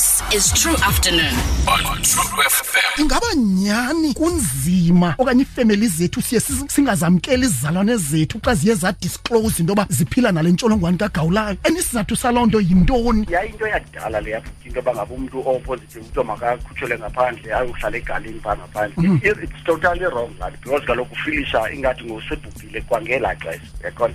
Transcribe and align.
This 0.00 0.22
is 0.32 0.52
True 0.56 0.76
Afternoon. 0.82 1.34
on 1.68 2.02
True 2.02 2.42
FM. 2.48 3.02
ingaba 3.02 3.26
nyani 3.36 4.14
kunzima 4.14 5.14
okanye 5.18 5.42
ifamily 5.42 5.86
zethu 5.88 6.22
siye 6.22 6.40
sis- 6.40 6.68
singazamkeli 6.68 7.46
izizalwane 7.46 7.96
zethu 7.96 8.38
xa 8.38 8.54
ziye 8.54 8.74
zadisclose 8.74 9.60
into 9.62 9.72
yoba 9.72 9.86
ziphila 9.88 10.32
nale 10.32 10.50
ntsholongwane 10.52 10.96
kagawulayo 10.98 11.56
and 11.64 11.76
isizathu 11.78 12.16
saloo 12.16 12.46
nto 12.46 12.60
yintoni? 12.60 13.26
Yayinto 13.30 13.66
yadala 13.66 14.20
leya 14.20 14.40
futhi 14.40 14.68
into 14.68 14.78
yoba 14.78 14.94
ngabe 14.94 15.14
umntu 15.14 15.48
opositive 15.48 16.04
kuthiwa 16.04 16.24
makakhutshelwe 16.24 16.98
ngaphandle 16.98 17.54
ayohlala 17.54 17.96
egalini 17.96 18.40
phaa 18.40 18.56
ngaphandle. 18.56 19.08
Mm. 19.08 19.20
It's 19.24 19.64
totally 19.64 20.04
wrong 20.04 20.30
that 20.38 20.52
because 20.62 20.86
kaloku 20.86 21.12
ufilisha 21.14 21.72
ingathi 21.72 22.04
ngosebhubhile 22.04 22.80
kwangelaa 22.80 23.34
xesha 23.34 23.60
yaqona 23.84 24.14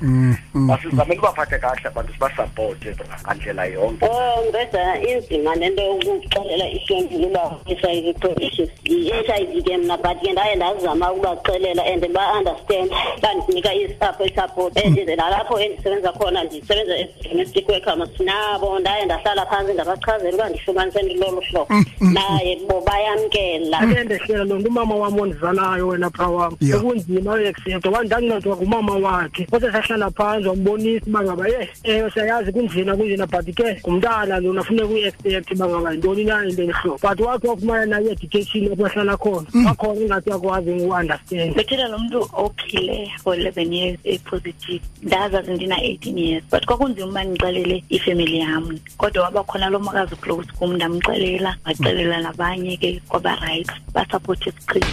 masizamele 0.53 1.05
mm, 1.05 1.11
mm, 1.13 1.19
ubaphathe 1.19 1.57
kahle 1.59 1.87
abantu 1.87 2.13
sibasapote 2.13 2.95
ngandlela 3.23 3.65
yonke. 3.65 4.05
Oh 4.05 4.43
ngibeza 4.43 4.99
inzima 5.01 5.55
lento 5.55 5.74
yokuxelela 5.83 6.69
ihlombi 6.69 7.15
uba 7.25 7.57
i-HIV 7.67 8.19
positive 8.19 8.71
i-HIV 8.85 9.63
ke 9.63 9.77
mna 9.77 9.97
but 9.97 10.21
ke 10.21 10.31
ndaye 10.31 10.55
ndazama 10.55 11.11
ukubaxelela 11.11 11.83
and 11.85 12.13
ba-understand 12.13 12.91
bandinika 13.21 13.73
isapho 13.73 14.25
isupport 14.25 14.77
and 14.77 14.97
mm. 14.97 15.15
nalapho 15.17 15.59
endisebenza 15.59 16.11
khona 16.11 16.43
ndisebenza 16.43 16.95
as-domestic 16.95 17.69
worker 17.69 17.97
masinabo 17.97 18.79
ndaye 18.79 19.05
ndahlala 19.05 19.45
phantsi 19.45 19.73
ndabachazela 19.73 20.35
uba 20.35 20.49
ndifumaniseni 20.49 21.13
lolu 21.13 21.41
hlobo. 21.41 21.67
Mm, 21.69 21.85
mm, 22.01 22.13
Naye 22.13 22.59
bo 22.67 22.81
bayamkela. 22.81 23.79
Ake 23.79 24.03
ndehlela 24.03 24.43
lo 24.43 24.59
nto 24.59 24.69
umama 24.69 24.95
wam 24.95 25.19
ondizalayo 25.19 25.87
wena 25.87 26.09
phaa 26.09 26.27
wam. 26.27 26.57
Yeah. 26.59 26.79
ekunzima 26.79 27.33
uyeaccepta 27.33 27.89
kwaye 27.89 28.09
ngumama 28.55 28.95
wakhe 28.95 29.45
kodwa 29.45 29.71
sahlala 29.71 30.11
phantsi 30.11 30.47
wambonisa 30.47 31.05
uba 31.07 31.23
ngaba 31.23 31.47
ye 31.47 31.69
ewe 31.83 32.11
siyayazi 32.11 32.51
kunzima 32.51 32.95
kunzima 32.95 33.27
but 33.27 33.55
ke 33.55 33.77
ngumntana 33.81 34.39
lona 34.39 34.63
funeka 34.63 34.87
uyi-accept 34.87 35.54
uba 35.55 35.67
ngaba 35.67 35.91
yintoni 35.91 36.23
na 36.23 36.43
into 36.45 36.63
enihlobo 36.63 36.99
but 37.01 37.19
wathi 37.19 37.47
wafumana 37.47 37.85
nayo 37.85 38.07
i-education 38.07 38.71
apho 38.71 38.85
ahlala 38.85 39.17
khona 39.17 39.47
mm. 39.53 39.65
wakhona 39.65 40.01
ingathi 40.01 40.29
uyakwazi 40.29 40.71
uunderstand 40.71 41.55
bethela 41.55 41.87
lo 41.87 41.97
muntu 41.97 42.29
ophile 42.33 43.11
for 43.23 43.35
11 43.35 43.73
years 43.73 43.99
eh, 44.03 44.15
e-positive 44.15 44.81
ndazazi 45.03 45.51
ndina-18 45.51 46.19
years. 46.19 46.43
But 46.51 46.65
kwakunzima 46.65 47.07
uba 47.07 47.23
ndixelele 47.23 47.83
ifemily 47.89 48.39
yam. 48.39 48.79
Kodwa 48.97 49.23
waba 49.23 49.43
khona 49.43 49.69
lo 49.69 49.79
makazi 49.79 50.13
uclose 50.13 50.51
kum 50.59 50.73
ndamxelela 50.75 51.57
waxelela 51.65 52.21
nabanye 52.21 52.77
ke 52.77 53.01
kwaba-right. 53.09 53.69
Basapothe 53.93 54.51
siqini 54.51 54.85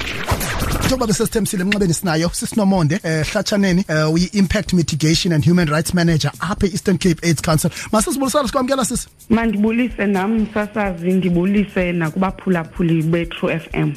njengoba 0.86 1.06
besesithembisile 1.06 1.62
emnxebeni 1.62 1.94
sinayo 1.94 2.30
sisinomonde 2.34 3.00
eh 3.02 3.26
hlatshaneni 3.26 3.84
eh, 3.88 4.12
uyi-impact 4.12 4.72
mitigation 4.72 5.32
and 5.32 5.44
human 5.44 5.68
rights 5.68 5.94
manager 5.94 6.32
apha 6.40 6.66
e-eastern 6.66 6.98
cape 6.98 7.26
aids 7.26 7.42
council. 7.42 7.70
Masisibulisana 7.92 8.48
sikwamkela 8.48 8.84
sisi. 8.84 9.08
Mandibulise 9.30 10.06
nam 10.06 10.38
msasazi 10.40 11.12
ndibulise 11.12 11.92
nakubaphulaphuli 11.92 13.02
be-true 13.02 13.52
f 13.52 13.68
m. 13.72 13.94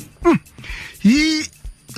Yi 1.03 1.45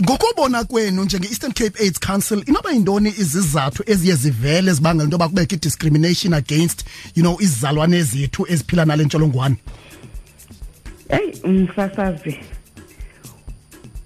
ngokubona 0.02 0.64
kwenu 0.64 1.04
njenge-eastern 1.04 1.54
cape 1.54 1.84
aids 1.84 2.00
council 2.00 2.44
inoba 2.46 2.72
yintoni 2.72 3.10
izizathu 3.10 3.84
eziye 3.86 4.16
zivele 4.16 4.74
zibangela 4.74 5.04
into 5.04 5.16
yoba 5.16 5.28
kubekho 5.28 5.56
i-discrimination 5.56 6.34
against 6.34 6.86
you 7.16 7.24
know 7.24 7.38
izizalwane 7.42 8.04
zethu 8.04 8.46
eziphila 8.50 8.86
nale 8.86 9.04
ntsholongwane? 9.04 9.56
Eyi 11.10 11.52
msasazi. 11.52 12.38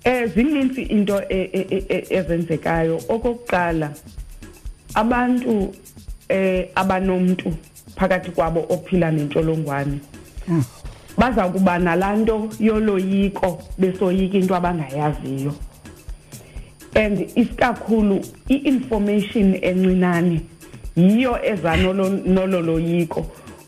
Um 0.05 0.27
zinintsi 0.27 0.81
into 0.81 1.21
e- 1.29 1.49
e- 1.53 1.85
e- 1.89 2.05
ezenzekayo. 2.09 2.97
Okokuqala 3.09 3.93
abantu 4.95 5.73
eh 6.29 6.67
abanomntu 6.75 7.53
phakathi 7.95 8.31
kwabo 8.31 8.65
ophila 8.69 9.11
nentsholongwane 9.11 9.99
baza 11.17 11.49
kuba 11.49 11.79
nalaa 11.79 12.15
nto 12.15 12.49
yoloyiko 12.59 13.61
besoyika 13.77 14.37
into 14.37 14.55
abangayaziyo. 14.55 15.53
And 16.95 17.19
isikakhulu 17.35 18.19
i-information 18.49 19.55
encinane 19.61 20.41
yiyo 20.95 21.39
eza 21.45 21.75
nolo- 21.77 22.23
nololoyiko 22.25 23.25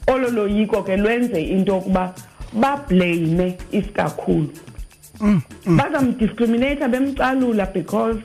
olo 0.08 0.30
loyiko 0.30 0.84
ke 0.84 0.98
lwenze 0.98 1.42
into 1.42 1.74
yokuba 1.74 2.14
bablame 2.54 3.58
isikakhulu. 3.72 4.50
Bazamdiscriminata 5.78 6.88
bemcalula 6.88 7.66
because 7.74 8.18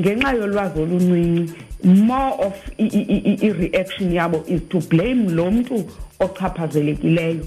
ngenxa 0.00 0.32
yolwazi 0.32 0.80
oluncinci 0.80 1.52
more 1.84 2.34
of 2.46 2.54
i- 2.78 2.86
i- 2.86 3.22
i- 3.30 3.38
i-reaction 3.46 4.12
yabo 4.12 4.42
is 4.46 4.60
to 4.68 4.80
blame 4.80 5.28
lo 5.32 5.50
mntu 5.50 5.84
ochaphazelekileyo. 6.20 7.44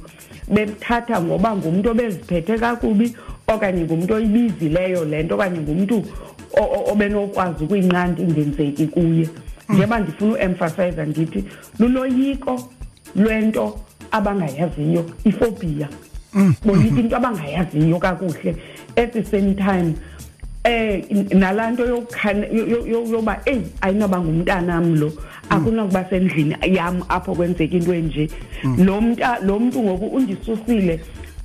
Bethatha 0.53 1.21
ngoba 1.21 1.55
ngumntu 1.55 1.89
obeziphethe 1.89 2.57
kakubi 2.57 3.15
okanye 3.47 3.83
ngumntu 3.83 4.13
oyibizileyo 4.13 5.05
le 5.05 5.23
nto 5.23 5.35
okanye 5.35 5.59
ngumntu 5.59 5.95
o- 6.53 6.61
o- 6.75 6.91
obenokwazi 6.91 7.63
ukuyinqanda 7.63 8.21
ingenzeki 8.23 8.87
kuye. 8.87 9.29
Njengoba 9.69 9.99
ndifuna 9.99 10.33
uemphasize 10.33 11.05
ndithi 11.05 11.43
luloyiko 11.79 12.69
lwento 13.15 13.79
abangayaziyo 14.11 15.05
ifobia 15.25 15.87
boyika 16.65 16.99
into 16.99 17.15
abangayaziyo 17.17 17.99
kakuhle 17.99 18.55
at 18.95 19.13
the 19.13 19.23
same 19.23 19.53
time 19.55 19.93
eh 20.63 21.03
nalaa 21.33 21.71
nto 21.71 21.83
yokukhane- 21.85 22.49
yo- 22.57 22.67
yo- 22.67 22.87
yo- 22.87 23.05
yoba 23.11 23.39
eyi 23.45 23.61
ayinoba 23.81 24.19
ngumntanam 24.21 24.95
lo 24.95 25.11
akunokuba 25.49 26.05
sendlini 26.09 26.55
yam 26.75 27.01
apho 27.09 27.35
kwenzeka 27.35 27.75
into 27.77 27.93
enje. 27.93 28.27
Lo 28.77 29.01
mnta 29.01 29.39
lo 29.41 29.59
mntu 29.59 29.79
ngoku 29.83 30.05
undisusile 30.05 30.99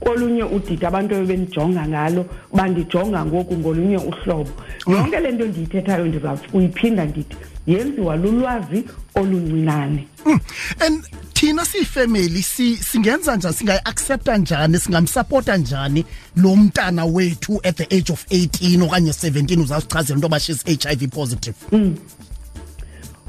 kolunye 0.04 0.44
udidi 0.44 0.86
abantu 0.86 1.14
ebenijonga 1.14 1.86
ngalo 1.88 2.22
bandijonga 2.56 3.24
ngoku 3.24 3.54
ngolunye 3.58 3.96
uhlobo. 3.96 4.50
Yonke 4.86 5.20
le 5.20 5.32
nto 5.32 5.44
ndiyithethayo 5.46 6.06
ndizakuyiphinda 6.06 7.04
ndithi 7.04 7.36
yenziwa 7.66 8.16
lulwazi 8.16 8.84
oluncinane. 9.14 10.06
Mm. 10.26 10.40
and 10.80 11.04
thina 11.34 11.64
siyifamily 11.64 12.42
si 12.42 12.76
singenza 12.76 13.36
njani 13.36 13.54
singayi-accepta 13.54 14.36
njani 14.36 14.78
singamsapota 14.78 15.56
njani 15.56 16.04
lo 16.36 16.56
mntana 16.56 17.04
wethu 17.04 17.60
at 17.64 17.76
the 17.76 17.96
age 17.96 18.12
of 18.12 18.24
18 18.30 18.82
okanye 18.82 19.10
17 19.10 19.60
uzasichazela 19.62 20.16
into 20.16 20.26
yoba 20.26 20.40
she's 20.40 20.64
HIV 20.64 21.10
positive? 21.10 21.56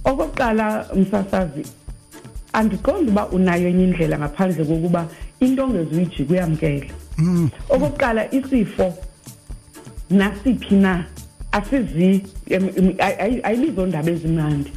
Okokuqala 0.06 0.86
msasazi 0.96 1.66
andiqondi 2.54 3.12
uba 3.12 3.28
unayo 3.28 3.70
enye 3.70 3.84
indlela 3.84 4.20
ngaphandle 4.20 4.66
kokuba 4.66 5.08
into 5.46 5.64
ongezuyijika 5.64 6.34
uyamkele 6.34 6.92
okokuqala 7.70 8.32
isifo 8.32 8.94
nasiphi 10.10 10.76
na 10.76 11.06
asizi 11.52 12.24
ayilizondaba 13.44 14.12
ezimnandi. 14.12 14.72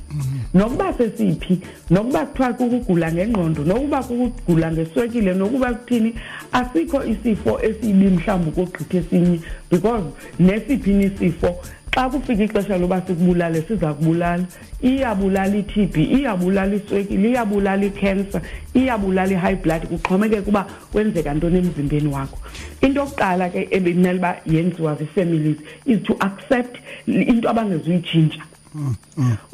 Nokuba 0.55 0.93
sesiphi 0.93 1.61
nokuba 1.91 2.27
kuthiwa 2.27 2.53
kukugula 2.53 3.13
ngengqondo 3.13 3.65
nokuba 3.65 4.03
kukugula 4.03 4.73
ngeswekile 4.73 5.35
nokuba 5.35 5.75
kuthini 5.75 6.15
asikho 6.53 7.05
isifo 7.05 7.61
esibi 7.63 8.07
mhlawumbi 8.07 8.51
ukogqitha 8.51 8.99
esinye 8.99 9.41
because 9.71 10.05
nesiphi 10.39 10.93
nisifo 10.93 11.57
xa 11.97 12.11
kufika 12.11 12.45
ixesha 12.45 12.79
loba 12.79 13.01
sikubulale 13.07 13.63
siza 13.63 13.95
kubulala. 13.95 14.45
Iyabulala 14.83 15.57
i-tb 15.57 15.97
iyabulala 15.97 16.75
iswekile 16.77 17.29
iyabulala 17.31 17.85
ikhensa 17.87 18.41
iyabulala 18.75 19.33
i-high 19.33 19.57
blood 19.57 19.83
kuxhomekeka 19.89 20.49
uba 20.49 20.67
kwenzeka 20.93 21.35
ntoni 21.35 21.59
emzimbeni 21.59 22.09
wakho. 22.09 22.39
Into 22.83 23.01
yokuqala 23.01 23.49
ke 23.49 23.69
ebimele 23.71 24.19
uba 24.19 24.37
yenziwa 24.47 24.95
zii-families 24.99 25.59
is 25.87 26.03
to 26.03 26.17
accept 26.21 26.77
into 27.07 27.49
abangezuyitshintsha 27.49 28.43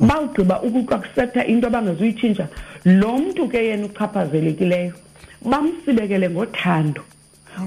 bawugqiba 0.00 0.62
ukuaccepta 0.62 1.47
into 1.47 1.66
abangezuyitshintsha 1.66 2.48
lo 2.84 3.19
mntu 3.19 3.48
ke 3.48 3.66
yena 3.66 3.86
uchaphazelekileyo 3.86 4.92
bamsibekele 5.50 6.31
ngothando 6.31 7.02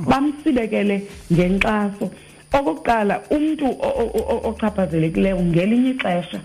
bamsibekele 0.09 1.07
ngenkxaso 1.31 2.11
okokuqala 2.59 3.21
umntu 3.29 3.65
o- 3.65 3.95
o- 4.01 4.25
o- 4.33 4.49
ochaphazelekileyo 4.49 5.39
ngelinye 5.39 5.89
ixesha 5.89 6.39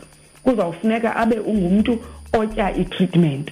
kuzawufuneka 0.45 1.17
abe 1.17 1.37
ungumntu 1.39 1.99
otya 2.33 2.75
itreatment. 2.77 3.51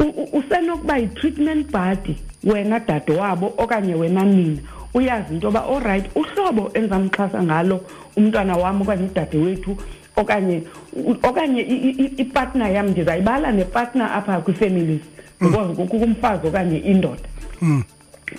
U- 0.00 0.14
u- 0.22 0.28
usenokuba 0.38 0.96
yi-treatment 0.98 1.70
body 1.72 2.16
wena 2.44 2.80
dade 2.80 3.12
wabo 3.12 3.54
okanye 3.58 3.94
wena 3.94 4.24
nina. 4.24 4.58
Uyazi 4.94 5.34
into 5.34 5.46
yoba 5.46 5.60
olrayithi 5.66 6.10
uhlobo 6.14 6.70
endizamxhasa 6.74 7.42
ngalo 7.42 7.80
umntwana 8.16 8.56
wam 8.56 8.82
okanye 8.82 9.04
udade 9.04 9.38
wethu 9.38 9.76
okanye 10.16 10.62
u- 10.92 11.16
okanye 11.22 11.60
i- 11.62 11.82
i- 11.88 11.96
i- 12.04 12.14
ipartner 12.22 12.72
yam 12.72 12.88
ndizayibala 12.90 13.52
nepartner 13.52 14.10
apha 14.12 14.40
kwii-families 14.40 15.00
because 15.40 15.74
kukho 15.76 15.96
umfazi 15.96 16.46
okanye 16.46 16.78
indoda. 16.78 17.28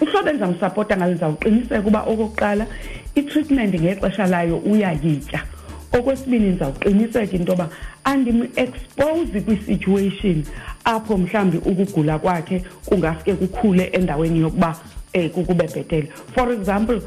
Uhlobo 0.01 0.29
endizamsapota 0.29 0.97
ngalo 0.97 1.11
ndizawuqiniseka 1.11 1.87
uba 1.87 2.01
okokuqala 2.01 2.65
itreatment 3.15 3.73
ngexesha 3.81 4.27
layo 4.27 4.57
uyayitya. 4.57 5.41
Okwesibini 5.93 6.49
ndizawuqiniseka 6.49 7.35
into 7.35 7.51
yoba 7.51 7.69
andim-expose 8.03 9.41
kwi-situation 9.41 10.43
apho 10.85 11.17
mhlawumbi 11.17 11.57
ukugula 11.57 12.19
kwakhe 12.19 12.63
kungaske 12.85 13.33
kukhule 13.33 13.83
endaweni 13.83 14.39
yokuba 14.39 14.75
um 15.15 15.29
kukube 15.29 15.67
bhetele 15.67 16.07
for 16.35 16.51
example 16.51 17.01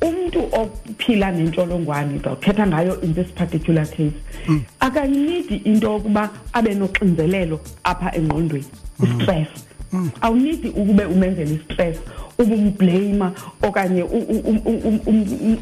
umntu 0.00 0.48
ophila 0.52 1.30
nentsholongwane 1.30 2.12
ndizawuthetha 2.12 2.66
ngayo 2.66 3.00
in 3.00 3.14
this 3.14 3.26
particular 3.26 3.86
case 3.86 4.18
mm. 4.48 4.62
akanidi 4.80 5.56
into 5.56 5.92
yokuba 5.92 6.30
abe 6.52 6.74
noxinzelelo 6.74 7.60
apha 7.84 8.16
engqondweni 8.16 8.66
istress. 9.02 9.48
Mm. 9.92 10.10
awunidi 10.20 10.68
ukube 10.68 11.04
umenzela 11.04 11.50
istress 11.50 11.98
ubumblame 12.38 13.30
okanye 13.62 14.02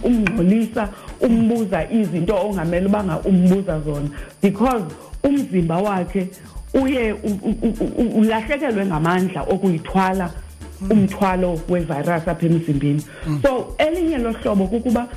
umngxolisa 0.04 0.88
umbuza 1.20 1.90
izinto 1.90 2.34
ongamele 2.46 2.86
ubanga 2.86 3.20
umbuza 3.24 3.80
zona. 3.80 4.08
Because 4.42 4.84
umzimba 5.24 5.76
wakhe 5.78 6.28
uye 6.74 7.14
ulahlekelwe 8.18 8.86
ngamandla 8.86 9.42
okuyithwala 9.42 10.30
umthwalo 10.90 11.60
wevirus 11.68 12.28
apha 12.28 12.46
emzimbeni. 12.46 13.02
So 13.42 13.74
elinye 13.78 14.18
lohlobo 14.18 14.66
kukuba 14.66 15.08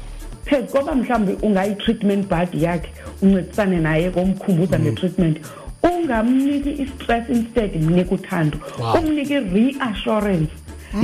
phezu 0.45 0.67
koba 0.67 0.95
mhlawumbi 0.95 1.33
ungayi-treatment 1.45 2.27
bud 2.29 2.53
yakhe 2.53 2.89
uncedisane 3.21 3.79
naye 3.79 4.09
komkhumbuza 4.09 4.79
nge-treatment 4.79 5.37
ungamniki 5.83 6.71
i-stress 6.83 7.29
instead 7.29 7.75
mnika 7.83 8.15
uthando. 8.15 8.57
Umnike 8.97 9.37
i-reassurance. 9.37 10.51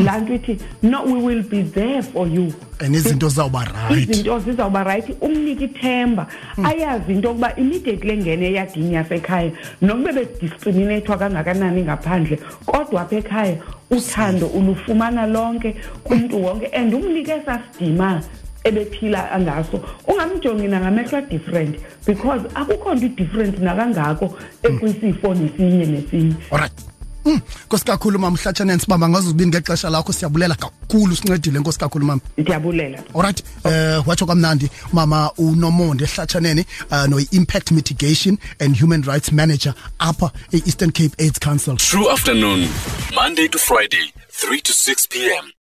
Laa 0.05 0.19
nto 0.19 0.33
ithi 0.33 0.57
no 0.83 1.03
we 1.03 1.13
will 1.13 1.43
be 1.43 1.63
there 1.63 2.01
for 2.01 2.27
you. 2.27 2.53
And 2.79 2.95
izinto 2.95 3.29
zizawuba 3.29 3.65
right. 3.89 4.09
izinto 4.09 4.39
zizawuba 4.39 4.83
right. 4.83 5.05
Umnike 5.21 5.63
ithemba 5.65 6.27
ayazi 6.63 7.11
into 7.11 7.27
yokuba 7.27 7.55
immediately 7.55 8.13
engene 8.13 8.47
eyadini 8.47 8.93
yasekhaya 8.93 9.51
nokube 9.81 10.13
bediscriminathwa 10.13 11.17
kangakanani 11.17 11.81
ngaphandle 11.83 12.39
kodwa 12.65 13.01
apha 13.01 13.15
ekhaya 13.15 13.57
uthando 13.91 14.47
ulufumana 14.47 15.27
lonke 15.27 15.75
kumntu 16.03 16.43
wonke 16.43 16.67
and 16.67 16.93
umnike 16.93 17.31
esasidima 17.31 18.21
ebephila 18.63 19.39
ngaso. 19.39 19.79
Ungamjongi 20.07 20.67
nangamehlo 20.67 21.17
adifferent 21.17 21.75
because 22.05 22.41
akukho 22.55 22.95
nto 22.95 23.05
idifferent 23.05 23.59
nakangako 23.59 24.37
ekwisifo 24.63 25.33
nesinye 25.33 25.85
nesinye. 25.85 26.35
Alright 26.51 26.94
Mm, 27.25 27.41
Nkosi 27.65 27.85
kakhulu 27.85 28.19
mama 28.19 28.37
Mhlatshaneni 28.37 28.79
sibamba 28.79 29.09
ngazo 29.09 29.27
zibini 29.27 29.47
ngexesha 29.49 29.89
lakho 29.89 30.13
siyabulela 30.13 30.55
kakhulu 30.55 31.15
sincedile 31.15 31.59
Nkosi 31.59 31.79
kakhulu 31.79 32.05
mama. 32.05 32.21
Ndiyabulela. 32.37 33.03
Alright, 33.15 33.43
eh 33.65 34.07
watsho 34.07 34.25
kamnandi 34.25 34.69
mama 34.93 35.31
uNomonde 35.37 36.05
Hlatshaneni 36.05 36.65
uh, 36.91 37.05
no 37.07 37.19
impact 37.31 37.71
mitigation 37.71 38.37
and 38.59 38.75
human 38.81 39.01
rights 39.01 39.31
manager 39.31 39.73
apha 39.99 40.31
e 40.51 40.57
Eastern 40.65 40.91
Cape 40.91 41.15
AIDS 41.19 41.39
Council. 41.39 41.77
True 41.77 42.09
afternoon, 42.11 42.67
Monday 43.15 43.47
to 43.47 43.57
Friday, 43.57 44.11
3 44.29 44.61
to 44.61 44.73
6 44.73 45.07
p.m. 45.07 45.51